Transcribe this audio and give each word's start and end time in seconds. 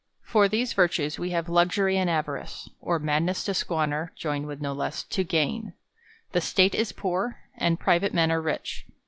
For 0.23 0.47
these 0.49 0.73
virtues, 0.73 1.19
we 1.19 1.29
have 1.29 1.47
luxury 1.47 1.95
and 1.95 2.09
avarice; 2.09 2.67
or 2.79 2.97
madness 2.97 3.43
to 3.43 3.53
squander, 3.53 4.11
joined 4.15 4.47
with 4.47 4.59
no 4.59 4.73
less, 4.73 5.03
to 5.03 5.23
gain; 5.23 5.73
the 6.31 6.41
State 6.41 6.73
is 6.73 6.91
poor, 6.91 7.39
and 7.55 7.79
private 7.79 8.11
men 8.11 8.31
are 8.31 8.41
rich. 8.41 8.87